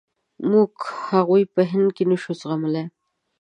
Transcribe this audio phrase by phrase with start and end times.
[0.51, 0.71] موږ
[1.09, 2.85] هغوی په هند کې نشو زغملای.